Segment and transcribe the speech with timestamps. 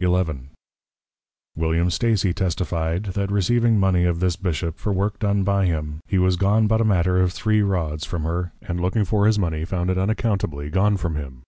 [0.00, 0.08] XI.
[1.54, 6.16] William Stacy testify'd, That receiving Mony of this Bishop, for work done by him; he
[6.16, 9.66] was gone but a matter of three Rods from her, and looking for his Mony,
[9.66, 11.42] found it unaccountably gone from him.